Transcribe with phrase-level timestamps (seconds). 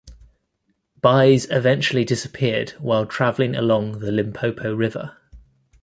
[0.99, 5.15] Buys eventually disappeared while traveling along the Limpopo River.